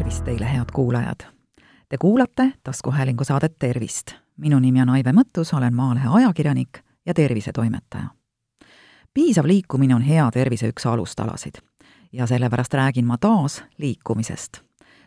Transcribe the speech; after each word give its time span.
tervist 0.00 0.24
teile, 0.24 0.52
head 0.52 0.64
kuulajad! 0.72 1.20
Te 1.88 1.98
kuulate 1.98 2.52
taskuhäälingu 2.64 3.24
saadet 3.24 3.58
Tervist. 3.58 4.12
minu 4.36 4.58
nimi 4.58 4.82
on 4.82 4.88
Aive 4.88 5.12
Mõttus, 5.12 5.56
olen 5.56 5.74
Maalehe 5.74 6.08
ajakirjanik 6.08 6.78
ja 7.06 7.14
tervisetoimetaja. 7.14 8.04
piisav 9.14 9.46
liikumine 9.46 9.94
on 9.94 10.02
hea 10.02 10.30
tervise 10.30 10.68
üks 10.68 10.86
alustalasid 10.86 11.60
ja 12.12 12.26
sellepärast 12.26 12.74
räägin 12.74 13.04
ma 13.04 13.18
taas 13.18 13.64
liikumisest. 13.78 14.60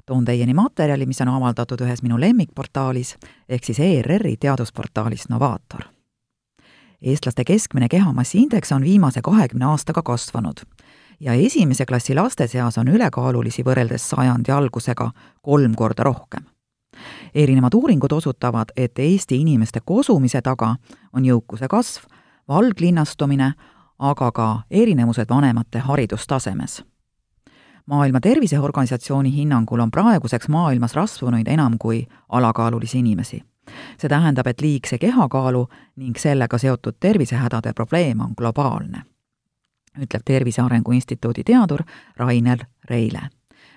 toon 0.06 0.26
teieni 0.26 0.54
materjali, 0.54 1.06
mis 1.06 1.22
on 1.22 1.28
avaldatud 1.28 1.82
ühes 1.82 2.04
minu 2.04 2.20
lemmikportaalis, 2.20 3.18
ehk 3.50 3.64
siis 3.64 3.80
ERR-i 3.80 4.38
teadusportaalis 4.38 5.30
Novaator. 5.30 5.82
eestlaste 7.02 7.44
keskmine 7.44 7.90
kehamassi 7.90 8.38
indeks 8.38 8.72
on 8.72 8.84
viimase 8.84 9.22
kahekümne 9.22 9.66
aastaga 9.66 10.02
kasvanud 10.02 10.62
ja 11.20 11.34
esimese 11.34 11.86
klassi 11.86 12.16
laste 12.16 12.48
seas 12.48 12.78
on 12.78 12.88
ülekaalulisi 12.88 13.64
võrreldes 13.64 14.10
sajandi 14.10 14.52
algusega 14.52 15.12
kolm 15.42 15.76
korda 15.76 16.04
rohkem. 16.04 16.44
erinevad 17.36 17.74
uuringud 17.74 18.12
osutavad, 18.12 18.70
et 18.78 19.00
Eesti 19.00 19.42
inimeste 19.42 19.80
kosumise 19.86 20.42
taga 20.42 20.76
on 21.14 21.26
jõukuse 21.26 21.68
kasv, 21.68 22.04
valglinnastumine, 22.48 23.54
aga 24.00 24.32
ka 24.32 24.62
erinevused 24.72 25.30
vanemate 25.30 25.80
haridustasemes. 25.80 26.84
maailma 27.86 28.20
Terviseorganisatsiooni 28.20 29.36
hinnangul 29.36 29.80
on 29.80 29.92
praeguseks 29.92 30.48
maailmas 30.48 30.94
rasvunuid 30.94 31.48
enam 31.48 31.78
kui 31.80 32.08
alakaalulisi 32.30 33.00
inimesi. 33.00 33.44
see 33.98 34.10
tähendab, 34.10 34.48
et 34.48 34.62
liigse 34.62 34.98
kehakaalu 34.98 35.68
ning 35.96 36.18
sellega 36.18 36.58
seotud 36.58 36.94
tervisehädade 37.00 37.74
probleem 37.74 38.20
on 38.20 38.34
globaalne 38.38 39.13
ütleb 40.02 40.22
Tervise 40.26 40.62
Arengu 40.62 40.92
Instituudi 40.92 41.44
teadur 41.44 41.84
Rainer 42.18 42.66
Reile. 42.90 43.30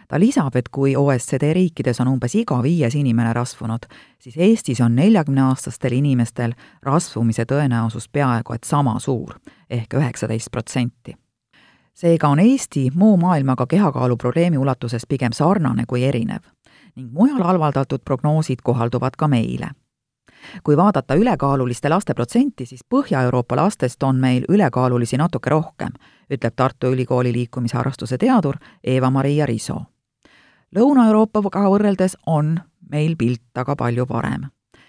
ta 0.09 0.21
lisab, 0.21 0.57
et 0.57 0.69
kui 0.69 0.97
OSCD 0.97 1.53
riikides 1.53 2.01
on 2.01 2.09
umbes 2.09 2.35
iga 2.39 2.61
viies 2.63 2.95
inimene 2.95 3.33
rasvunud, 3.33 3.89
siis 4.23 4.37
Eestis 4.39 4.81
on 4.81 4.95
neljakümneaastastel 4.97 5.93
inimestel 5.93 6.53
rasvumise 6.83 7.43
tõenäosus 7.45 8.07
peaaegu 8.13 8.55
et 8.55 8.65
sama 8.65 8.99
suur 9.01 9.35
ehk 9.71 9.95
üheksateist 9.95 10.51
protsenti. 10.51 11.17
seega 11.95 12.29
on 12.29 12.39
Eesti 12.39 12.91
muu 12.95 13.17
maailmaga 13.17 13.67
kehakaalu 13.67 14.17
probleemi 14.17 14.59
ulatuses 14.59 15.07
pigem 15.09 15.33
sarnane 15.33 15.85
kui 15.87 16.05
erinev 16.05 16.43
ning 16.97 17.13
mujal 17.13 17.43
avaldatud 17.43 18.01
prognoosid 18.05 18.63
kohalduvad 18.63 19.17
ka 19.19 19.29
meile 19.29 19.71
kui 20.63 20.77
vaadata 20.77 21.15
ülekaaluliste 21.15 21.89
laste 21.89 22.15
protsenti, 22.15 22.67
siis 22.67 22.85
Põhja-Euroopa 22.95 23.57
lastest 23.57 24.03
on 24.03 24.17
meil 24.17 24.45
ülekaalulisi 24.49 25.17
natuke 25.17 25.51
rohkem, 25.51 25.93
ütleb 26.31 26.53
Tartu 26.57 26.87
Ülikooli 26.87 27.33
liikumisharrastuse 27.33 28.19
teadur 28.19 28.57
Eva-Maria 28.85 29.47
Riso. 29.47 29.83
Lõuna-Euroopaga 30.77 31.67
võrreldes 31.71 32.17
on 32.27 32.57
meil 32.91 33.17
pilt 33.17 33.59
aga 33.59 33.77
palju 33.77 34.07
parem. 34.07 34.47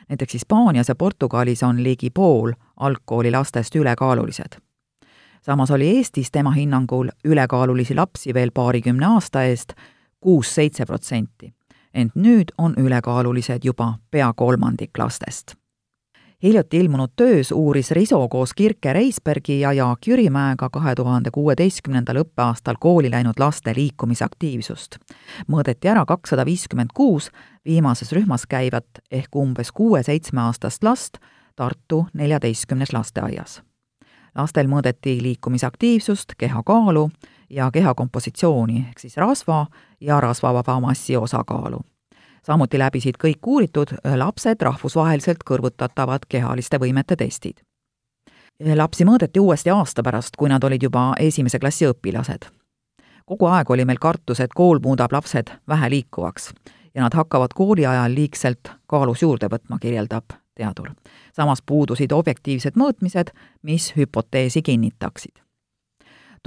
näiteks 0.10 0.34
Hispaanias 0.34 0.88
ja 0.90 0.96
Portugalis 0.96 1.64
on 1.64 1.84
ligi 1.84 2.10
pool 2.10 2.52
algkooli 2.76 3.32
lastest 3.32 3.76
ülekaalulised. 3.76 4.58
samas 5.42 5.72
oli 5.72 5.98
Eestis 5.98 6.32
tema 6.32 6.52
hinnangul 6.52 7.10
ülekaalulisi 7.26 7.96
lapsi 7.96 8.34
veel 8.34 8.52
paarikümne 8.52 9.06
aasta 9.06 9.44
eest 9.44 9.74
kuus-seitse 10.20 10.86
protsenti 10.86 11.57
ent 11.98 12.16
nüüd 12.16 12.54
on 12.58 12.74
ülekaalulised 12.78 13.66
juba 13.66 13.94
pea 14.12 14.34
kolmandik 14.34 14.98
lastest. 14.98 15.56
hiljuti 16.44 16.78
ilmunud 16.78 17.10
töös 17.16 17.52
uuris 17.52 17.92
Riso 17.92 18.28
koos 18.30 18.54
Kirke 18.54 18.94
Reisbergi 18.94 19.60
ja 19.60 19.74
Jaak 19.74 20.08
Jürimäega 20.08 20.70
kahe 20.70 20.96
tuhande 20.96 21.32
kuueteistkümnendal 21.32 22.22
õppeaastal 22.22 22.76
kooli 22.80 23.12
läinud 23.12 23.40
laste 23.40 23.74
liikumisaktiivsust. 23.76 24.96
mõõdeti 25.52 25.90
ära 25.90 26.06
kakssada 26.06 26.46
viiskümmend 26.46 26.94
kuus 26.94 27.32
viimases 27.66 28.12
rühmas 28.12 28.46
käivat 28.46 29.02
ehk 29.12 29.36
umbes 29.36 29.72
kuue-seitsmeaastast 29.72 30.84
last 30.84 31.18
Tartu 31.56 32.06
neljateistkümnes 32.14 32.94
lasteaias 32.94 33.62
lastel 34.38 34.68
mõõdeti 34.70 35.18
liikumisaktiivsust, 35.22 36.36
kehakaalu 36.38 37.10
ja 37.50 37.72
keha 37.72 37.94
kompositsiooni 37.94 38.86
ehk 38.90 39.00
siis 39.00 39.18
rasva 39.18 39.66
ja 40.02 40.22
rasvavaba 40.22 40.80
massi 40.80 41.18
osakaalu. 41.18 41.80
Samuti 42.48 42.80
läbisid 42.80 43.20
kõik 43.24 43.48
uuritud 43.48 43.94
lapsed 44.16 44.62
rahvusvaheliselt 44.62 45.44
kõrvutatavad 45.48 46.28
kehaliste 46.30 46.80
võimete 46.80 47.16
testid. 47.20 47.60
lapsi 48.76 49.06
mõõdeti 49.06 49.40
uuesti 49.40 49.70
aasta 49.70 50.04
pärast, 50.04 50.38
kui 50.38 50.50
nad 50.50 50.64
olid 50.64 50.84
juba 50.84 51.14
esimese 51.20 51.60
klassi 51.60 51.86
õpilased. 51.86 52.48
kogu 53.26 53.46
aeg 53.46 53.70
oli 53.70 53.86
meil 53.86 54.00
kartus, 54.00 54.40
et 54.40 54.54
kool 54.54 54.80
muudab 54.80 55.12
lapsed 55.12 55.52
väheliikuvaks 55.68 56.54
ja 56.96 57.02
nad 57.02 57.14
hakkavad 57.14 57.54
kooli 57.54 57.86
ajal 57.86 58.16
liigselt 58.16 58.72
kaalus 58.88 59.22
juurde 59.22 59.48
võtma, 59.48 59.80
kirjeldab 59.80 60.26
teadur. 60.56 60.92
samas 61.34 61.62
puudusid 61.62 62.12
objektiivsed 62.12 62.74
mõõtmised, 62.76 63.34
mis 63.62 63.94
hüpoteesi 63.98 64.62
kinnitaksid 64.62 65.47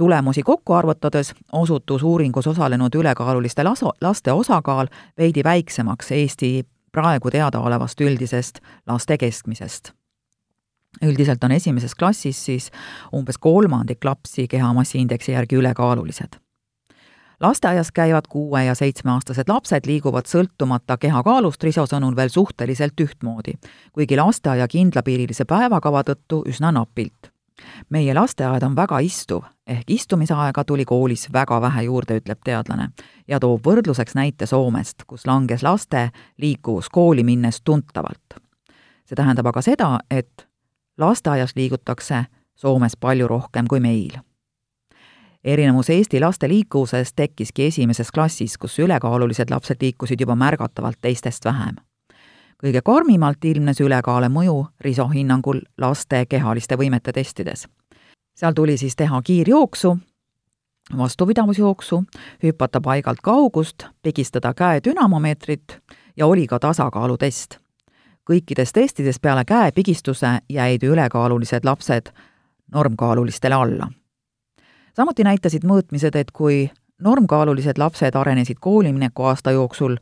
tulemusi 0.01 0.43
kokku 0.43 0.73
arvutades 0.73 1.33
osutus 1.51 2.03
uuringus 2.03 2.47
osalenud 2.47 2.95
ülekaaluliste 2.95 3.63
laso, 3.63 3.91
laste 4.01 4.31
osakaal 4.33 4.87
veidi 5.17 5.43
väiksemaks 5.43 6.11
Eesti 6.11 6.65
praegu 6.91 7.29
teadaolevast 7.29 8.01
üldisest 8.01 8.59
laste 8.87 9.17
keskmisest. 9.17 9.91
üldiselt 11.05 11.43
on 11.43 11.51
esimeses 11.51 11.93
klassis 11.95 12.45
siis 12.45 12.71
umbes 13.13 13.37
kolmandik 13.37 14.05
lapsi 14.05 14.47
kehamassiindeksi 14.47 15.31
järgi 15.31 15.55
ülekaalulised. 15.55 16.39
lasteaias 17.39 17.91
käivad 17.91 18.25
kuue- 18.29 18.65
ja 18.65 18.75
seitsmeaastased 18.75 19.49
lapsed 19.49 19.85
liiguvad 19.85 20.25
sõltumata 20.25 20.97
kehakaalust 20.97 21.63
Riso 21.63 21.85
sõnul 21.85 22.15
veel 22.15 22.29
suhteliselt 22.29 23.01
ühtmoodi, 23.01 23.53
kuigi 23.93 24.17
lasteaia 24.17 24.67
kindlapiirilise 24.67 25.45
päevakava 25.45 26.01
tõttu 26.03 26.41
üsna 26.49 26.71
napilt 26.71 27.30
meie 27.89 28.13
lasteaed 28.13 28.63
on 28.63 28.75
väga 28.75 28.99
istuv, 28.99 29.43
ehk 29.67 29.89
istumisaega 29.91 30.63
tuli 30.63 30.85
koolis 30.85 31.27
väga 31.33 31.61
vähe 31.61 31.83
juurde, 31.83 32.17
ütleb 32.21 32.39
teadlane 32.43 32.89
ja 33.27 33.39
toob 33.39 33.65
võrdluseks 33.65 34.15
näite 34.15 34.45
Soomest, 34.45 35.03
kus 35.07 35.27
langes 35.27 35.63
laste 35.63 36.09
liikuvus 36.37 36.89
kooli 36.89 37.23
minnes 37.23 37.61
tuntavalt. 37.61 38.39
see 39.05 39.15
tähendab 39.15 39.47
aga 39.47 39.61
seda, 39.61 39.99
et 40.11 40.47
lasteaias 40.97 41.55
liigutakse 41.55 42.25
Soomes 42.55 42.97
palju 42.97 43.27
rohkem 43.27 43.67
kui 43.67 43.79
meil. 43.79 44.19
erinevus 45.43 45.89
Eesti 45.89 46.19
laste 46.19 46.49
liikuvusest 46.49 47.15
tekkiski 47.15 47.65
esimeses 47.65 48.11
klassis, 48.11 48.57
kus 48.57 48.79
ülekaalulised 48.79 49.49
lapsed 49.49 49.77
liikusid 49.81 50.21
juba 50.21 50.35
märgatavalt 50.35 50.97
teistest 51.01 51.45
vähem 51.45 51.75
kõige 52.61 52.81
karmimalt 52.85 53.45
ilmnes 53.45 53.81
ülekaale 53.81 54.29
mõju 54.29 54.65
Riso 54.81 55.07
hinnangul 55.07 55.61
laste 55.77 56.25
kehaliste 56.29 56.77
võimete 56.77 57.11
testides. 57.11 57.67
seal 58.35 58.53
tuli 58.53 58.77
siis 58.77 58.95
teha 58.95 59.21
kiirjooksu, 59.21 59.97
vastupidavusjooksu, 60.97 62.03
hüpata 62.43 62.81
paigalt 62.81 63.19
kaugust, 63.23 63.85
pigistada 64.01 64.53
käe 64.53 64.79
dünamomeetrit 64.83 65.79
ja 66.17 66.27
oli 66.27 66.47
ka 66.47 66.59
tasakaalutest. 66.59 67.57
kõikides 68.31 68.71
testides 68.73 69.19
peale 69.19 69.45
käepigistuse 69.45 70.27
jäid 70.49 70.83
ülekaalulised 70.83 71.65
lapsed 71.65 72.13
normkaalulistele 72.73 73.55
alla. 73.55 73.91
samuti 74.95 75.23
näitasid 75.23 75.63
mõõtmised, 75.63 76.15
et 76.15 76.31
kui 76.31 76.71
normkaalulised 77.01 77.77
lapsed 77.77 78.15
arenesid 78.15 78.57
koolimineku 78.59 79.23
aasta 79.23 79.51
jooksul 79.51 79.97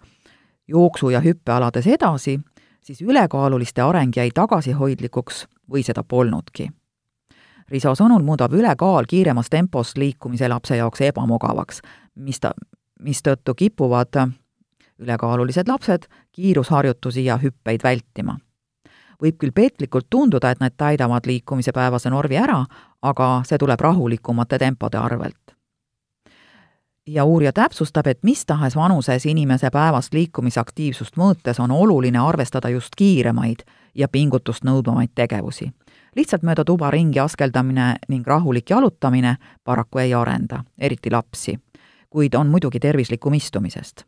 jooksu- 0.70 1.10
ja 1.10 1.22
hüppealades 1.22 1.88
edasi, 1.88 2.40
siis 2.82 3.02
ülekaaluliste 3.02 3.82
areng 3.82 4.16
jäi 4.16 4.32
tagasihoidlikuks 4.34 5.46
või 5.72 5.84
seda 5.86 6.04
polnudki. 6.04 6.70
Riso 7.70 7.94
sõnul 7.96 8.24
muudab 8.26 8.54
ülekaal 8.54 9.06
kiiremas 9.06 9.50
tempos 9.50 9.94
liikumise 9.98 10.48
lapse 10.50 10.78
jaoks 10.78 11.02
ebamugavaks, 11.02 11.82
mis 12.16 12.40
ta, 12.40 12.54
mistõttu 13.00 13.54
kipuvad 13.56 14.18
ülekaalulised 15.00 15.68
lapsed 15.68 16.08
kiirusharjutusi 16.32 17.26
ja 17.26 17.38
hüppeid 17.38 17.84
vältima. 17.84 18.40
võib 19.22 19.36
küll 19.36 19.52
petlikult 19.52 20.06
tunduda, 20.10 20.52
et 20.52 20.60
nad 20.60 20.74
täidavad 20.78 21.26
liikumise 21.28 21.72
päevase 21.76 22.10
normi 22.10 22.38
ära, 22.40 22.64
aga 23.02 23.42
see 23.46 23.58
tuleb 23.58 23.80
rahulikumate 23.80 24.58
tempode 24.58 24.98
arvelt 24.98 25.49
ja 27.14 27.26
uurija 27.26 27.54
täpsustab, 27.54 28.08
et 28.08 28.24
mis 28.24 28.46
tahes 28.46 28.76
vanuses 28.76 29.26
inimese 29.26 29.70
päevast 29.74 30.14
liikumisaktiivsust 30.14 31.18
mõõtes 31.18 31.60
on 31.60 31.72
oluline 31.72 32.20
arvestada 32.20 32.70
just 32.70 32.96
kiiremaid 32.98 33.66
ja 33.96 34.08
pingutust 34.08 34.64
nõudvamaid 34.64 35.10
tegevusi. 35.16 35.72
lihtsalt 36.16 36.44
mööda 36.44 36.66
tuba 36.66 36.92
ringi 36.92 37.20
askeldamine 37.20 37.96
ning 38.08 38.28
rahulik 38.28 38.70
jalutamine 38.70 39.36
paraku 39.64 39.98
ei 39.98 40.14
arenda, 40.14 40.64
eriti 40.78 41.12
lapsi, 41.12 41.60
kuid 42.10 42.34
on 42.34 42.48
muidugi 42.48 42.80
tervislikum 42.80 43.34
istumisest. 43.34 44.04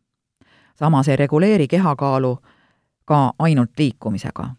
samas 0.75 1.07
ei 1.07 1.15
reguleeri 1.15 1.67
kehakaalu 1.67 2.37
ka 3.05 3.33
ainult 3.39 3.71
liikumisega. 3.77 4.49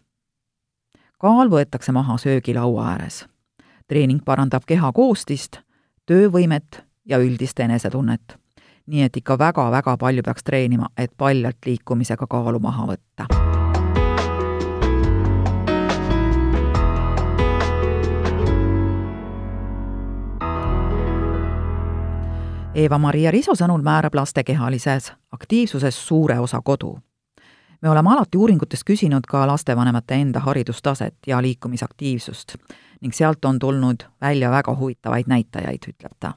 kaal 1.19 1.49
võetakse 1.49 1.93
maha 1.93 2.17
söögilaua 2.17 2.88
ääres. 2.88 3.27
treening 3.88 4.25
parandab 4.25 4.62
keha 4.67 4.93
koostist, 4.93 5.56
töövõimet 6.06 6.92
ja 7.04 7.19
üldist 7.19 7.60
enesetunnet. 7.60 8.38
nii 8.87 9.02
et 9.02 9.16
ikka 9.16 9.38
väga-väga 9.38 9.96
palju 9.96 10.22
peaks 10.22 10.44
treenima, 10.44 10.88
et 10.96 11.10
paljalt 11.16 11.56
liikumisega 11.66 12.26
kaalu 12.26 12.58
maha 12.58 12.87
võtta. 12.87 13.26
Eva-Maria 22.75 23.31
Riso 23.31 23.54
sõnul 23.54 23.82
määrab 23.82 24.14
laste 24.14 24.44
kehalises 24.44 25.12
aktiivsuses 25.32 26.06
suure 26.06 26.38
osa 26.38 26.60
kodu 26.64 26.96
me 27.82 27.90
oleme 27.90 28.10
alati 28.10 28.38
uuringutes 28.38 28.84
küsinud 28.87 29.26
ka 29.28 29.46
lastevanemate 29.46 30.14
enda 30.14 30.40
haridustaset 30.40 31.14
ja 31.26 31.43
liikumisaktiivsust 31.43 32.54
ning 33.00 33.14
sealt 33.14 33.44
on 33.44 33.58
tulnud 33.58 34.06
välja 34.20 34.50
väga 34.50 34.76
huvitavaid 34.76 35.26
näitajaid, 35.26 35.90
ütleb 35.90 36.14
ta. 36.20 36.32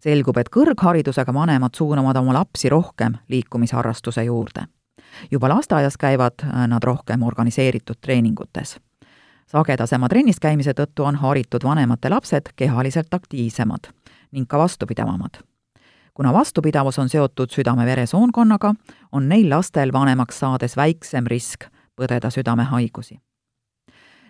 Selgub, 0.00 0.36
et 0.36 0.48
kõrgharidusega 0.48 1.34
vanemad 1.34 1.74
suunavad 1.76 2.16
oma 2.16 2.32
lapsi 2.32 2.68
rohkem 2.68 3.18
liikumisharrastuse 3.28 4.24
juurde. 4.24 4.66
juba 5.30 5.48
lasteaias 5.48 5.96
käivad 5.96 6.44
nad 6.66 6.82
rohkem 6.82 7.22
organiseeritud 7.22 7.96
treeningutes. 8.00 8.80
sagedasema 9.46 10.08
trennis 10.08 10.40
käimise 10.40 10.72
tõttu 10.72 11.04
on 11.04 11.16
haritud 11.16 11.64
vanemate 11.64 12.08
lapsed 12.08 12.52
kehaliselt 12.56 13.14
aktiivsemad 13.14 13.92
ning 14.32 14.48
ka 14.48 14.58
vastupidavamad 14.58 15.42
kuna 16.14 16.32
vastupidavus 16.32 16.98
on 16.98 17.08
seotud 17.08 17.48
südame-veresoonkonnaga, 17.48 18.74
on 19.12 19.28
neil 19.28 19.50
lastel 19.50 19.92
vanemaks 19.92 20.38
saades 20.38 20.76
väiksem 20.76 21.26
risk 21.26 21.64
põdeda 21.96 22.30
südamehaigusi. 22.30 23.20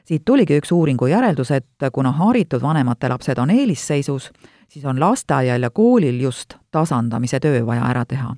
siit 0.05 0.23
tuligi 0.25 0.57
üks 0.59 0.73
uuringu 0.73 1.07
järeldus, 1.07 1.51
et 1.51 1.91
kuna 1.93 2.13
haritud 2.13 2.63
vanemate 2.63 3.09
lapsed 3.09 3.39
on 3.39 3.51
eelisseisus, 3.51 4.31
siis 4.71 4.85
on 4.85 5.01
lasteaial 5.01 5.63
ja 5.63 5.71
koolil 5.71 6.21
just 6.21 6.55
tasandamise 6.71 7.41
töö 7.41 7.67
vaja 7.67 7.83
ära 7.87 8.05
teha. 8.05 8.35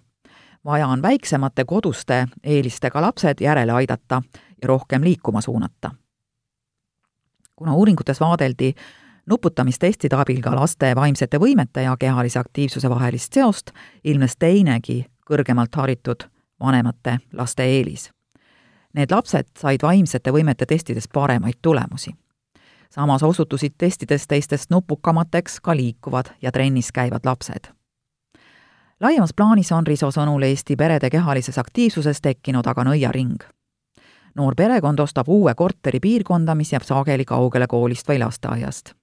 vaja 0.64 0.86
on 0.88 1.02
väiksemate 1.02 1.64
koduste 1.64 2.26
eelistega 2.42 3.02
lapsed 3.02 3.40
järele 3.40 3.72
aidata 3.72 4.22
ja 4.62 4.68
rohkem 4.68 5.04
liikuma 5.04 5.40
suunata. 5.40 5.90
kuna 7.56 7.74
uuringutes 7.74 8.20
vaadeldi 8.20 8.74
nuputamistestide 9.26 10.16
abil 10.16 10.40
ka 10.42 10.54
laste 10.54 10.96
vaimsete 10.96 11.38
võimete 11.38 11.82
ja 11.82 11.96
kehalise 11.98 12.38
aktiivsuse 12.38 12.90
vahelist 12.90 13.32
seost, 13.32 13.70
ilmnes 14.04 14.36
teinegi 14.36 15.06
kõrgemalt 15.30 15.76
haritud 15.76 16.24
vanemate 16.60 17.18
laste 17.32 17.64
eelis. 17.64 18.10
Need 18.94 19.10
lapsed 19.10 19.46
said 19.58 19.82
vaimsete 19.82 20.32
võimete 20.32 20.66
testides 20.66 21.08
paremaid 21.08 21.58
tulemusi. 21.62 22.10
Samas 22.92 23.22
osutusid 23.22 23.72
testides 23.78 24.26
teistest 24.28 24.70
nupukamateks 24.70 25.60
ka 25.60 25.76
liikuvad 25.76 26.26
ja 26.42 26.52
trennis 26.52 26.92
käivad 26.92 27.24
lapsed. 27.24 27.72
laiemas 29.00 29.34
plaanis 29.36 29.72
on 29.72 29.86
Riso 29.86 30.10
sõnul 30.10 30.42
Eesti 30.42 30.76
perede 30.76 31.10
kehalises 31.10 31.58
aktiivsuses 31.58 32.20
tekkinud 32.20 32.66
aga 32.66 32.84
nõiaring 32.84 33.44
noor 34.34 34.54
perekond 34.54 34.98
ostab 34.98 35.28
uue 35.28 35.54
korteri 35.54 36.00
piirkonda, 36.00 36.54
mis 36.54 36.72
jääb 36.72 36.82
sageli 36.82 37.24
kaugele 37.24 37.66
koolist 37.66 38.08
või 38.08 38.18
lasteaiast 38.18 38.94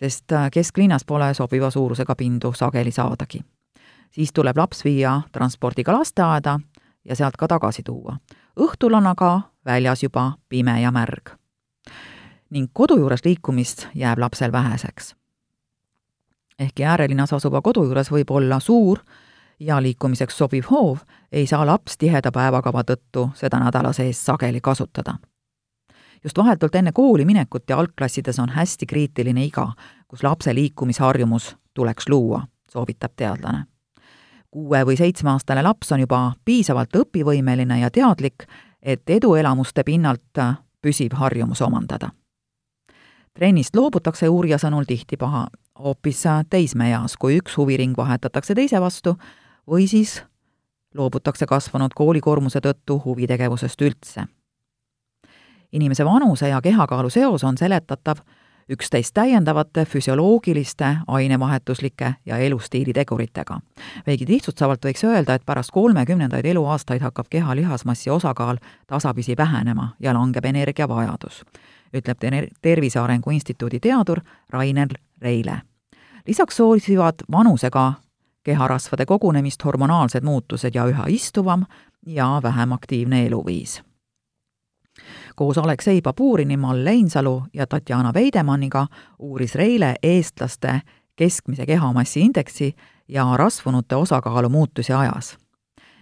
sest 0.00 0.32
äh, 0.32 0.50
kesklinnas 0.52 1.04
pole 1.04 1.34
sobiva 1.34 1.70
suurusega 1.70 2.14
pindu 2.14 2.52
sageli 2.52 2.90
saadagi. 2.90 3.40
siis 4.10 4.32
tuleb 4.32 4.56
laps 4.56 4.84
viia 4.84 5.22
transpordiga 5.32 5.92
lasteaeda 5.92 6.60
ja 7.04 7.16
sealt 7.16 7.36
ka 7.36 7.48
tagasi 7.48 7.82
tuua. 7.82 8.16
õhtul 8.60 8.94
on 8.94 9.06
aga 9.06 9.40
väljas 9.64 10.02
juba 10.02 10.32
pime 10.48 10.80
ja 10.80 10.90
märg. 10.90 11.30
Ning 12.50 12.70
kodu 12.72 12.98
juures 12.98 13.24
liikumist 13.24 13.86
jääb 13.94 14.18
lapsel 14.18 14.52
väheseks. 14.52 15.14
ehkki 16.58 16.84
äärelinnas 16.84 17.32
asuva 17.32 17.62
kodu 17.62 17.84
juures 17.84 18.10
võib 18.10 18.30
olla 18.30 18.60
suur 18.60 18.98
ja 19.60 19.82
liikumiseks 19.82 20.38
sobiv 20.38 20.64
hoov, 20.70 20.98
ei 21.32 21.46
saa 21.46 21.66
laps 21.66 21.98
tiheda 21.98 22.32
päevakava 22.32 22.82
tõttu 22.82 23.30
seda 23.34 23.58
nädala 23.58 23.92
sees 23.92 24.24
sageli 24.26 24.60
kasutada 24.60 25.14
just 26.24 26.38
vahetult 26.38 26.74
enne 26.74 26.92
kooli 26.92 27.24
minekut 27.24 27.62
ja 27.68 27.78
algklassides 27.78 28.38
on 28.38 28.48
hästi 28.48 28.86
kriitiline 28.86 29.44
iga, 29.44 29.72
kus 30.08 30.22
lapse 30.22 30.54
liikumisharjumus 30.54 31.56
tuleks 31.74 32.08
luua, 32.08 32.42
soovitab 32.70 33.12
teadlane. 33.16 33.64
kuue- 34.50 34.86
või 34.86 34.96
seitsmeaastane 34.96 35.62
laps 35.62 35.92
on 35.92 36.00
juba 36.00 36.32
piisavalt 36.44 36.96
õpivõimeline 36.96 37.80
ja 37.80 37.90
teadlik, 37.90 38.46
et 38.82 39.02
eduelamuste 39.10 39.84
pinnalt 39.84 40.38
püsiv 40.82 41.12
harjumus 41.12 41.62
omandada. 41.62 42.10
Trennist 43.36 43.76
loobutakse 43.76 44.28
uurija 44.28 44.58
sõnul 44.58 44.88
tihti 44.88 45.16
paha 45.16 45.46
hoopis 45.78 46.24
teismeeas, 46.50 47.16
kui 47.20 47.36
üks 47.40 47.56
huviring 47.56 47.96
vahetatakse 47.96 48.54
teise 48.54 48.80
vastu 48.80 49.16
või 49.68 49.88
siis 49.88 50.22
loobutakse 50.94 51.46
kasvanud 51.46 51.92
koolikoormuse 51.94 52.64
tõttu 52.64 53.00
huvitegevusest 53.04 53.82
üldse 53.82 54.26
inimese 55.72 56.04
vanuse 56.04 56.48
ja 56.48 56.60
kehakaalu 56.62 57.10
seos 57.10 57.44
on 57.44 57.58
seletatav 57.58 58.16
üksteist 58.70 59.14
täiendavate 59.14 59.84
füsioloogiliste, 59.84 60.96
ainevahetuslike 61.06 62.14
ja 62.26 62.38
elustiili 62.38 62.92
teguritega. 62.92 63.60
veidi 64.06 64.26
lihtsustavalt 64.28 64.84
võiks 64.84 65.04
öelda, 65.06 65.34
et 65.34 65.46
pärast 65.46 65.70
kolmekümnendaid 65.70 66.44
eluaastaid 66.44 67.02
hakkab 67.02 67.26
keha 67.30 67.56
lihasmassi 67.56 68.10
osakaal 68.10 68.58
tasapisi 68.86 69.36
vähenema 69.38 69.94
ja 70.00 70.14
langeb 70.14 70.44
energiavajadus, 70.44 71.44
ütleb 71.94 72.18
Tervise 72.62 73.00
Arengu 73.00 73.30
Instituudi 73.30 73.80
teadur 73.80 74.20
Rainer 74.50 74.88
Reile. 75.20 75.60
lisaks 76.26 76.56
soosivad 76.56 77.14
vanusega 77.32 77.92
keharasvade 78.42 79.06
kogunemist 79.06 79.64
hormonaalsed 79.64 80.22
muutused 80.22 80.74
ja 80.74 80.86
üha 80.86 81.04
istuvam 81.08 81.64
ja 82.06 82.40
vähem 82.42 82.72
aktiivne 82.72 83.26
eluviis 83.26 83.82
koos 85.36 85.58
Aleksei 85.58 86.02
Baburini, 86.02 86.56
Mall 86.56 86.84
Leinsalu 86.84 87.42
ja 87.54 87.66
Tatjana 87.66 88.14
Veidemanniga 88.14 88.86
uuris 89.18 89.54
Reile 89.54 89.94
eestlaste 90.02 90.80
keskmise 91.16 91.66
kehamassi 91.66 92.20
indeksi 92.20 92.76
ja 93.08 93.36
rasvunute 93.36 93.96
osakaalu 93.96 94.48
muutusi 94.48 94.92
ajas. 94.92 95.38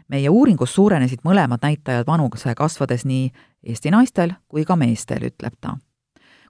meie 0.08 0.28
uuringus 0.28 0.75
suurenesid 0.75 1.19
mõlemad 1.25 1.62
näitajad 1.62 2.06
vanuse 2.06 2.54
kasvades 2.54 3.04
nii 3.04 3.31
Eesti 3.64 3.90
naistel 3.90 4.34
kui 4.49 4.64
ka 4.64 4.76
meestel, 4.76 5.25
ütleb 5.31 5.56
ta. 5.61 5.78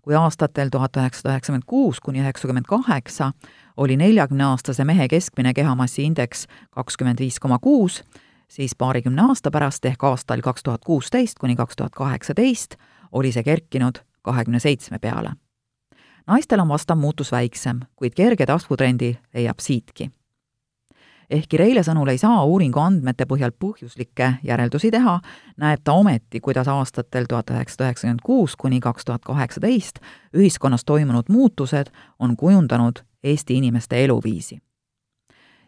kui 0.02 0.14
aastatel 0.14 0.68
tuhat 0.68 0.96
üheksasada 1.00 1.32
üheksakümmend 1.32 1.64
kuus 1.66 2.00
kuni 2.00 2.20
üheksakümmend 2.20 2.66
kaheksa 2.68 3.32
oli 3.76 3.96
neljakümneaastase 3.96 4.84
mehe 4.84 5.08
keskmine 5.08 5.54
kehamassi 5.54 6.02
indeks 6.02 6.46
kakskümmend 6.70 7.18
viis 7.18 7.38
koma 7.40 7.58
kuus, 7.58 8.02
siis 8.48 8.74
paarikümne 8.74 9.22
aasta 9.22 9.50
pärast 9.50 9.84
ehk 9.84 10.04
aastal 10.04 10.42
kaks 10.44 10.62
tuhat 10.62 10.84
kuusteist 10.84 11.38
kuni 11.40 11.56
kaks 11.56 11.76
tuhat 11.76 11.94
kaheksateist 11.94 12.76
oli 13.12 13.32
see 13.32 13.42
kerkinud 13.42 14.02
kahekümne 14.22 14.60
seitsme 14.60 14.98
peale. 14.98 15.32
naistel 16.26 16.60
on 16.60 16.68
vastav 16.68 16.98
muutus 16.98 17.32
väiksem, 17.32 17.80
kuid 17.96 18.14
kerge 18.16 18.46
tasvutrendi 18.46 19.16
leiab 19.34 19.58
siitki. 19.60 20.10
Ehkki 21.30 21.56
Reile 21.56 21.82
sõnul 21.86 22.10
ei 22.12 22.18
saa 22.18 22.44
uuringu 22.44 22.80
andmete 22.80 23.26
põhjal 23.30 23.54
põhjuslikke 23.60 24.34
järeldusi 24.42 24.90
teha, 24.90 25.18
näeb 25.56 25.84
ta 25.84 25.92
ometi, 25.92 26.40
kuidas 26.40 26.68
aastatel 26.68 27.28
tuhat 27.28 27.50
üheksasada 27.50 27.88
üheksakümmend 27.88 28.22
kuus 28.24 28.56
kuni 28.56 28.80
kaks 28.80 29.04
tuhat 29.04 29.24
kaheksateist 29.24 29.98
ühiskonnas 30.36 30.84
toimunud 30.84 31.28
muutused 31.28 31.90
on 32.18 32.36
kujundanud 32.36 33.04
Eesti 33.24 33.54
inimeste 33.56 34.04
eluviisi 34.04 34.60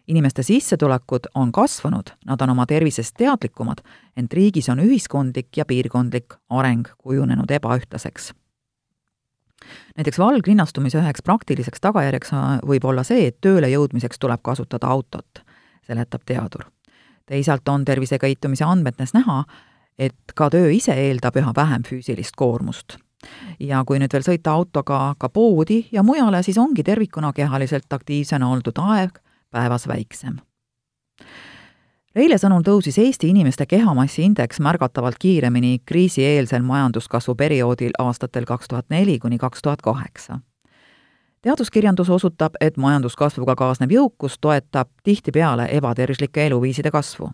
inimeste 0.08 0.42
sissetulekud 0.42 1.20
on 1.34 1.52
kasvanud, 1.52 2.02
nad 2.26 2.40
on 2.40 2.50
oma 2.50 2.66
tervisest 2.66 3.14
teadlikumad, 3.18 3.82
ent 4.16 4.32
riigis 4.32 4.68
on 4.68 4.80
ühiskondlik 4.80 5.56
ja 5.56 5.64
piirkondlik 5.64 6.34
areng 6.50 6.86
kujunenud 6.98 7.50
ebaühtlaseks. 7.50 8.32
näiteks 9.96 10.18
valglinnastumise 10.18 10.98
üheks 10.98 11.22
praktiliseks 11.25 11.80
tagajärjeks 11.80 12.30
võib 12.66 12.84
olla 12.84 13.02
see, 13.02 13.26
et 13.26 13.40
tööle 13.40 13.68
jõudmiseks 13.72 14.18
tuleb 14.18 14.42
kasutada 14.42 14.86
autot, 14.86 15.42
seletab 15.87 16.23
teadur. 16.26 16.66
teisalt 17.26 17.69
on 17.69 17.85
tervisekäitumise 17.85 18.64
andmetes 18.64 19.14
näha, 19.14 19.45
et 19.99 20.35
ka 20.35 20.50
töö 20.50 20.71
ise 20.71 20.95
eeldab 20.95 21.37
üha 21.37 21.52
vähem 21.57 21.83
füüsilist 21.83 22.37
koormust 22.37 22.99
ja 23.61 23.83
kui 23.87 23.99
nüüd 23.99 24.12
veel 24.12 24.25
sõita 24.26 24.55
autoga 24.57 25.14
ka 25.19 25.28
poodi 25.28 25.87
ja 25.93 26.02
mujale, 26.02 26.43
siis 26.43 26.59
ongi 26.59 26.85
tervikuna 26.85 27.33
kehaliselt 27.33 27.93
aktiivsena 27.93 28.49
oldud 28.50 28.78
aeg 28.83 29.19
päevas 29.50 29.88
väiksem. 29.88 30.38
Reile 32.16 32.38
sõnul 32.40 32.62
tõusis 32.64 32.97
Eesti 33.00 33.28
inimeste 33.28 33.66
kehamassi 33.69 34.23
indeks 34.25 34.61
märgatavalt 34.64 35.19
kiiremini 35.21 35.83
kriisieelsel 35.85 36.62
majanduskasvu 36.64 37.35
perioodil 37.37 37.93
aastatel 37.99 38.49
kaks 38.49 38.69
tuhat 38.73 38.87
neli 38.90 39.19
kuni 39.19 39.38
kaks 39.38 39.62
tuhat 39.62 39.83
kaheksa. 39.85 40.40
Teaduskirjandus 41.46 42.10
osutab, 42.10 42.56
et 42.60 42.76
majanduskasvuga 42.76 43.54
kaasnev 43.54 43.92
jõukus 43.94 44.34
toetab 44.42 44.88
tihtipeale 45.06 45.68
ebatervislike 45.70 46.46
eluviiside 46.46 46.90
kasvu. 46.90 47.30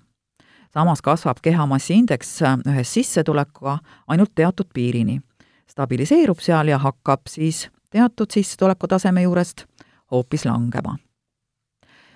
samas 0.73 1.03
kasvab 1.03 1.37
kehamassi 1.43 1.95
indeks 1.95 2.41
ühes 2.69 2.93
sissetulekuga 2.95 3.79
ainult 4.09 4.35
teatud 4.35 4.69
piirini. 4.75 5.21
stabiliseerub 5.67 6.39
seal 6.41 6.69
ja 6.69 6.79
hakkab 6.79 7.21
siis 7.29 7.71
teatud 7.91 8.31
sissetulekutaseme 8.31 9.23
juurest 9.23 9.65
hoopis 10.11 10.45
langema 10.45 10.97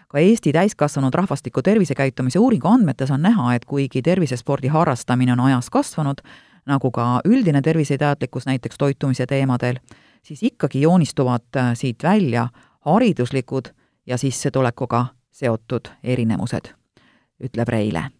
ka 0.08 0.18
Eesti 0.18 0.52
täiskasvanud 0.52 1.14
rahvastiku 1.14 1.62
tervisekäitumise 1.62 2.38
uuringu 2.38 2.68
andmetes 2.68 3.10
on 3.10 3.22
näha, 3.22 3.54
et 3.54 3.64
kuigi 3.64 4.02
tervisespordi 4.02 4.68
harrastamine 4.68 5.32
on 5.32 5.40
ajas 5.40 5.70
kasvanud, 5.70 6.20
nagu 6.66 6.90
ka 6.90 7.20
üldine 7.24 7.62
terviseteadlikkus 7.62 8.46
näiteks 8.46 8.78
toitumise 8.78 9.26
teemadel, 9.26 9.76
siis 10.26 10.42
ikkagi 10.42 10.80
joonistuvad 10.82 11.56
äh, 11.56 11.70
siit 11.74 12.02
välja 12.02 12.48
hariduslikud 12.80 13.64
ja 14.06 14.18
sissetulekuga 14.18 15.06
seotud 15.30 15.88
erinevused, 16.02 16.72
ütleb 17.40 17.68
Reile 17.68 18.10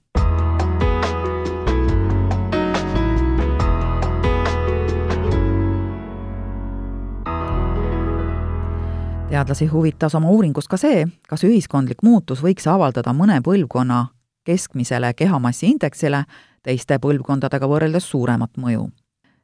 teadlasi 9.30 9.66
huvitas 9.66 10.14
oma 10.14 10.30
uuringus 10.30 10.68
ka 10.68 10.78
see, 10.80 11.06
kas 11.28 11.42
ühiskondlik 11.44 12.00
muutus 12.02 12.40
võiks 12.44 12.68
avaldada 12.70 13.12
mõne 13.12 13.40
põlvkonna 13.44 14.06
keskmisele 14.46 15.10
kehamassi 15.14 15.74
indeksile 15.74 16.22
teiste 16.62 16.96
põlvkondadega 17.02 17.68
võrreldes 17.68 18.06
suuremat 18.10 18.56
mõju. 18.56 18.86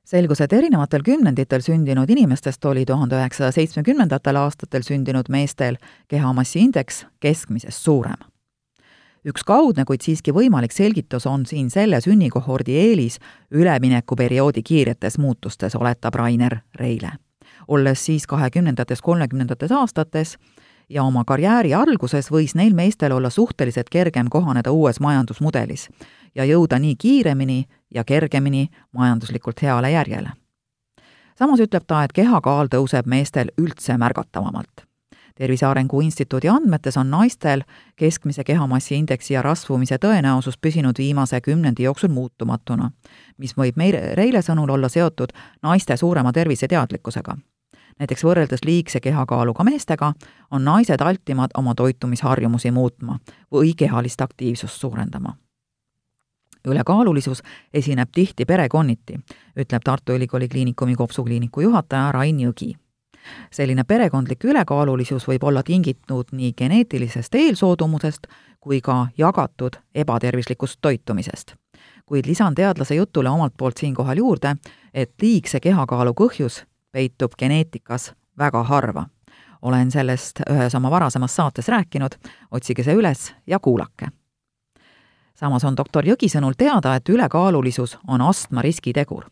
Selgus, 0.04 0.40
et 0.40 0.52
erinevatel 0.52 1.02
kümnenditel 1.02 1.62
sündinud 1.62 2.10
inimestest 2.10 2.64
oli 2.64 2.84
tuhande 2.86 3.16
üheksasaja 3.16 3.52
seitsmekümnendatel 3.52 4.36
aastatel 4.36 4.82
sündinud 4.82 5.28
meestel 5.28 5.78
kehamassi 6.08 6.60
indeks 6.60 7.06
keskmisest 7.20 7.82
suurem. 7.82 8.18
üks 9.24 9.44
kaudne, 9.46 9.84
kuid 9.84 10.02
siiski 10.02 10.32
võimalik 10.34 10.72
selgitus 10.74 11.26
on 11.26 11.46
siin 11.46 11.70
selle 11.70 12.00
sünnikohordi 12.00 12.74
eelis 12.74 13.18
üleminekuperioodi 13.50 14.62
kiiretes 14.62 15.18
muutustes, 15.18 15.76
oletab 15.76 16.14
Rainer 16.14 16.58
Reile 16.74 17.12
olles 17.68 18.04
siis 18.04 18.26
kahekümnendates, 18.26 19.02
kolmekümnendates 19.02 19.72
aastates 19.72 20.36
ja 20.92 21.02
oma 21.02 21.24
karjääri 21.24 21.72
alguses 21.74 22.28
võis 22.30 22.54
neil 22.54 22.74
meestel 22.76 23.12
olla 23.12 23.30
suhteliselt 23.30 23.88
kergem 23.90 24.28
kohaneda 24.30 24.72
uues 24.72 25.00
majandusmudelis 25.00 25.88
ja 26.34 26.44
jõuda 26.44 26.78
nii 26.78 26.96
kiiremini 26.96 27.64
ja 27.94 28.04
kergemini 28.04 28.68
majanduslikult 28.92 29.62
heale 29.62 29.90
järjele. 29.90 30.30
samas 31.38 31.60
ütleb 31.60 31.84
ta, 31.86 32.04
et 32.04 32.12
kehakaal 32.12 32.68
tõuseb 32.68 33.06
meestel 33.06 33.50
üldse 33.58 33.96
märgatavamalt. 33.98 34.84
tervise 35.34 35.66
Arengu 35.66 36.00
Instituudi 36.00 36.48
andmetes 36.48 36.96
on 36.96 37.10
naistel 37.10 37.62
keskmise 37.96 38.44
kehamassi 38.44 38.94
indeksi 38.94 39.34
ja 39.34 39.42
rasvumise 39.42 39.96
tõenäosus 39.96 40.58
püsinud 40.60 40.98
viimase 40.98 41.40
kümnendi 41.40 41.82
jooksul 41.82 42.08
muutumatuna, 42.08 42.90
mis 43.38 43.56
võib 43.56 43.76
meil 43.76 43.96
Reile 44.14 44.42
sõnul 44.42 44.70
olla 44.70 44.88
seotud 44.88 45.32
naiste 45.62 45.96
suurema 45.96 46.32
terviseteadlikkusega 46.32 47.36
näiteks 47.98 48.24
võrreldes 48.24 48.64
liigse 48.64 49.00
kehakaaluga 49.00 49.64
meestega, 49.64 50.12
on 50.50 50.64
naised 50.64 51.00
altimad 51.00 51.50
oma 51.58 51.74
toitumisharjumusi 51.74 52.70
muutma 52.70 53.18
või 53.52 53.74
kehalist 53.76 54.20
aktiivsust 54.20 54.80
suurendama. 54.80 55.36
ülekaalulisus 56.66 57.42
esineb 57.74 58.08
tihti 58.14 58.44
perekonniti, 58.44 59.18
ütleb 59.56 59.82
Tartu 59.84 60.12
Ülikooli 60.12 60.48
Kliinikumi 60.48 60.94
kopsukliiniku 60.94 61.60
juhataja 61.60 62.12
Rain 62.12 62.38
Jõgi 62.40 62.76
selline 63.50 63.84
perekondlik 63.84 64.44
ülekaalulisus 64.44 65.26
võib 65.28 65.44
olla 65.44 65.62
tingitud 65.62 66.32
nii 66.32 66.52
geneetilisest 66.58 67.34
eelsoodumusest 67.34 68.26
kui 68.60 68.80
ka 68.80 69.06
jagatud 69.18 69.78
ebatervislikust 69.94 70.78
toitumisest. 70.80 71.54
kuid 72.06 72.26
lisan 72.26 72.54
teadlase 72.54 72.94
jutule 72.94 73.30
omalt 73.30 73.54
poolt 73.56 73.76
siinkohal 73.76 74.16
juurde, 74.16 74.56
et 74.94 75.12
liigse 75.22 75.60
kehakaalu 75.60 76.12
põhjus 76.12 76.64
peitub 76.92 77.32
geneetikas 77.38 78.12
väga 78.38 78.62
harva. 78.62 79.06
olen 79.62 79.90
sellest 79.90 80.40
ühes 80.50 80.74
oma 80.74 80.90
varasemas 80.90 81.36
saates 81.36 81.68
rääkinud, 81.68 82.12
otsige 82.50 82.82
see 82.82 82.94
üles 82.94 83.32
ja 83.46 83.58
kuulake. 83.58 84.08
samas 85.34 85.64
on 85.64 85.76
doktor 85.76 86.04
Jõgi 86.04 86.28
sõnul 86.28 86.54
teada, 86.58 86.94
et 86.94 87.08
ülekaalulisus 87.08 87.98
on 88.08 88.20
astma 88.20 88.62
riskitegur. 88.62 89.24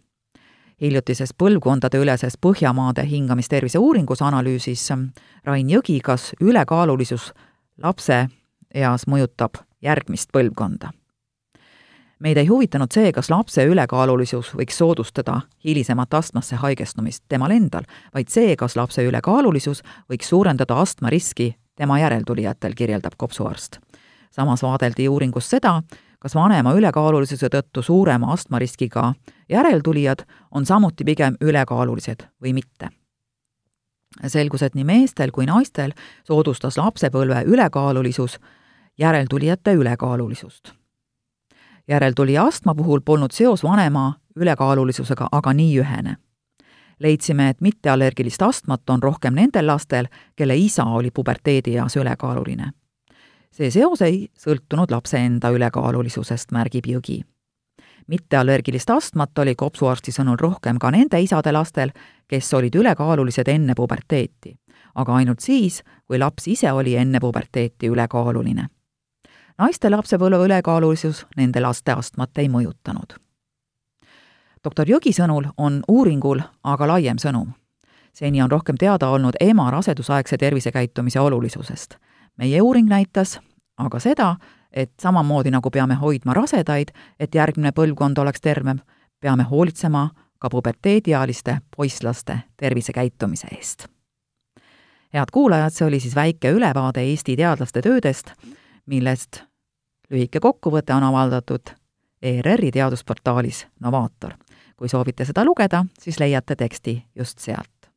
hiljutises 0.81 1.35
põlvkondadeüleses 1.35 2.39
Põhjamaade 2.47 3.05
hingamistervise 3.05 3.79
uuringus 3.79 4.23
analüüsis 4.23 4.89
Rain 5.45 5.69
Jõgi, 5.69 6.01
kas 6.01 6.33
ülekaalulisus 6.41 7.33
lapse 7.79 8.29
eas 8.75 9.07
mõjutab 9.07 9.51
järgmist 9.83 10.33
põlvkonda 10.33 11.00
meid 12.21 12.37
ei 12.37 12.47
huvitanud 12.47 12.93
see, 12.93 13.13
kas 13.13 13.31
lapse 13.31 13.65
ülekaalulisus 13.65 14.53
võiks 14.57 14.77
soodustada 14.79 15.41
hilisemat 15.65 16.15
astmasse 16.15 16.57
haigestumist 16.61 17.25
temal 17.29 17.51
endal, 17.55 17.89
vaid 18.15 18.29
see, 18.29 18.57
kas 18.57 18.77
lapse 18.77 19.05
ülekaalulisus 19.05 19.83
võiks 20.11 20.29
suurendada 20.29 20.77
astmariski 20.81 21.55
tema 21.77 21.99
järeltulijatel, 21.99 22.77
kirjeldab 22.77 23.17
kopsuarst. 23.17 23.81
samas 24.31 24.63
vaadeldi 24.63 25.09
uuringus 25.09 25.51
seda, 25.51 25.83
kas 26.19 26.35
vanema 26.35 26.73
ülekaalulisuse 26.73 27.49
tõttu 27.49 27.83
suurema 27.83 28.33
astmariskiga 28.33 29.15
järeltulijad 29.49 30.27
on 30.51 30.67
samuti 30.67 31.05
pigem 31.05 31.37
ülekaalulised 31.41 32.27
või 32.43 32.53
mitte. 32.53 32.89
selgus, 34.27 34.63
et 34.63 34.75
nii 34.75 34.85
meestel 34.85 35.31
kui 35.31 35.47
naistel 35.47 35.93
soodustas 36.25 36.77
lapsepõlve 36.77 37.45
ülekaalulisus 37.47 38.39
järeltulijate 38.99 39.73
ülekaalulisust 39.73 40.80
järeltulija 41.91 42.45
astma 42.45 42.75
puhul 42.75 43.01
polnud 43.05 43.31
seos 43.31 43.63
vanema 43.63 44.15
ülekaalulisusega 44.37 45.29
aga 45.33 45.53
nii 45.53 45.79
ühene. 45.81 46.17
leidsime, 47.01 47.49
et 47.49 47.61
mitteallergilist 47.61 48.43
astmat 48.43 48.91
on 48.91 49.03
rohkem 49.03 49.35
nendel 49.35 49.67
lastel, 49.67 50.07
kelle 50.37 50.57
isa 50.57 50.85
oli 50.85 51.11
puberteedieas 51.11 51.97
ülekaaluline. 51.97 52.71
see 53.53 53.71
seos 53.71 54.03
ei 54.03 54.29
sõltunud 54.39 54.91
lapse 54.91 55.19
enda 55.19 55.51
ülekaalulisusest, 55.51 56.53
märgib 56.53 56.87
Jõgi. 56.87 57.25
mitteallergilist 58.07 58.91
astmat 58.91 59.39
oli 59.39 59.55
kopsuarsti 59.55 60.13
sõnul 60.13 60.39
rohkem 60.39 60.79
ka 60.79 60.91
nende 60.91 61.21
isade 61.21 61.53
lastel, 61.53 61.91
kes 62.29 62.55
olid 62.55 62.75
ülekaalulised 62.75 63.49
enne 63.49 63.75
puberteeti, 63.75 64.59
aga 64.95 65.15
ainult 65.15 65.41
siis, 65.41 65.83
kui 66.07 66.19
laps 66.19 66.49
ise 66.49 66.73
oli 66.73 66.97
enne 66.97 67.21
puberteeti 67.21 67.89
ülekaaluline 67.89 68.69
naiste 69.59 69.91
lapsepõlve 69.91 70.45
ülekaalulisus 70.45 71.27
nende 71.37 71.61
laste 71.61 71.93
astmat 71.93 72.39
ei 72.39 72.49
mõjutanud. 72.49 73.15
doktor 74.65 74.87
Jõgi 74.87 75.13
sõnul 75.13 75.51
on 75.57 75.83
uuringul 75.89 76.41
aga 76.65 76.87
laiem 76.87 77.17
sõnum. 77.19 77.53
seni 78.13 78.43
on 78.43 78.51
rohkem 78.51 78.77
teada 78.77 79.09
olnud 79.09 79.35
ema 79.41 79.71
rasedusaegse 79.71 80.37
tervisekäitumise 80.37 81.21
olulisusest. 81.21 81.95
meie 82.37 82.61
uuring 82.63 82.89
näitas 82.89 83.41
aga 83.81 84.01
seda, 84.01 84.35
et 84.73 84.93
samamoodi 85.03 85.51
nagu 85.51 85.71
peame 85.71 85.97
hoidma 86.01 86.35
rasedaid, 86.37 86.93
et 87.21 87.35
järgmine 87.35 87.73
põlvkond 87.77 88.19
oleks 88.23 88.41
tervem, 88.41 88.81
peame 89.21 89.47
hoolitsema 89.51 90.09
ka 90.41 90.51
puberteediealiste 90.51 91.59
poisslaste 91.77 92.39
tervisekäitumise 92.57 93.49
eest. 93.57 93.89
head 95.15 95.33
kuulajad, 95.33 95.75
see 95.75 95.87
oli 95.87 96.01
siis 96.01 96.15
väike 96.15 96.53
ülevaade 96.55 97.03
Eesti 97.03 97.37
teadlaste 97.37 97.83
töödest, 97.83 98.33
millest 98.91 99.45
lühike 100.11 100.41
kokkuvõte 100.43 100.95
on 100.95 101.07
avaldatud 101.07 101.75
ERR-i 102.23 102.71
teadusportaalis 102.75 103.67
Novaator. 103.81 104.35
kui 104.77 104.89
soovite 104.89 105.25
seda 105.29 105.45
lugeda, 105.45 105.85
siis 106.01 106.17
leiate 106.21 106.57
teksti 106.57 106.95
just 107.15 107.39
sealt. 107.39 107.91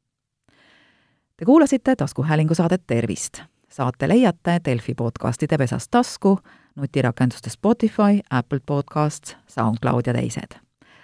Te 1.37 1.45
kuulasite 1.45 1.95
taskuhäälingu 1.95 2.55
saadet 2.55 2.83
Tervist. 2.87 3.41
saate 3.69 4.07
leiate 4.07 4.59
Delfi 4.65 4.93
podcastide 4.95 5.57
pesast 5.57 5.91
tasku, 5.91 6.39
nutirakenduste 6.75 7.49
Spotify, 7.49 8.19
Apple 8.29 8.59
Podcasts, 8.65 9.37
SoundCloud 9.47 10.03
ja 10.07 10.13
teised. 10.13 10.59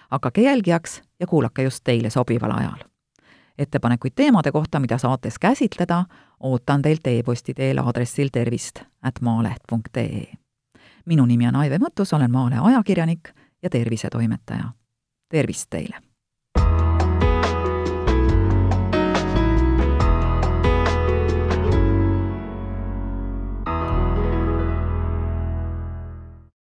hakake 0.10 0.42
jälgijaks 0.42 1.02
ja 1.20 1.28
kuulake 1.28 1.64
just 1.64 1.84
teile 1.84 2.10
sobival 2.10 2.52
ajal. 2.52 2.90
Ettepanekuid 3.60 4.16
teemade 4.16 4.52
kohta, 4.52 4.80
mida 4.80 4.98
saates 4.98 5.40
käsitleda, 5.40 6.06
ootan 6.40 6.82
teilt 6.82 7.08
e-posti 7.08 7.54
teel 7.54 7.78
aadressil 7.78 8.30
tervist 8.32 8.84
at 9.02 9.22
maaleht.ee 9.22 10.40
minu 11.10 11.26
nimi 11.26 11.48
on 11.48 11.56
Aive 11.56 11.80
Mõttus, 11.82 12.14
olen 12.14 12.32
Maalehe 12.32 12.62
ajakirjanik 12.62 13.34
ja 13.64 13.70
tervisetoimetaja. 13.70 14.64
tervist 15.30 15.70
teile! 15.70 16.09